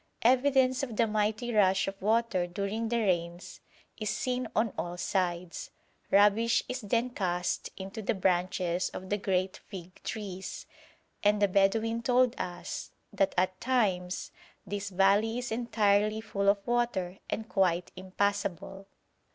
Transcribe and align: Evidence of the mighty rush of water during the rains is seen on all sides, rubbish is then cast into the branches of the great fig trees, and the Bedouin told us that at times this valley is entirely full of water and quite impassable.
Evidence 0.23 0.81
of 0.81 0.95
the 0.95 1.05
mighty 1.05 1.53
rush 1.53 1.87
of 1.87 2.01
water 2.01 2.47
during 2.47 2.89
the 2.89 2.97
rains 2.97 3.61
is 3.99 4.09
seen 4.09 4.47
on 4.55 4.73
all 4.75 4.97
sides, 4.97 5.69
rubbish 6.09 6.63
is 6.67 6.81
then 6.81 7.11
cast 7.11 7.69
into 7.77 8.01
the 8.01 8.15
branches 8.15 8.89
of 8.95 9.11
the 9.11 9.17
great 9.19 9.57
fig 9.69 10.01
trees, 10.01 10.65
and 11.21 11.39
the 11.39 11.47
Bedouin 11.47 12.01
told 12.01 12.33
us 12.39 12.89
that 13.13 13.35
at 13.37 13.61
times 13.61 14.31
this 14.65 14.89
valley 14.89 15.37
is 15.37 15.51
entirely 15.51 16.19
full 16.19 16.49
of 16.49 16.65
water 16.65 17.19
and 17.29 17.47
quite 17.47 17.91
impassable. 17.95 18.87